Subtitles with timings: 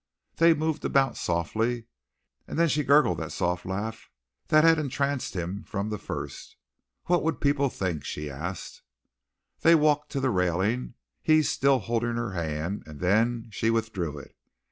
[0.37, 1.85] They moved about softly,
[2.47, 4.09] and then she gurgled that soft laugh
[4.47, 6.55] that had entranced him from the first.
[7.05, 8.81] "What would people think?" she asked.
[9.59, 14.35] They walked to the railing, he still holding her hand, and then she withdrew it.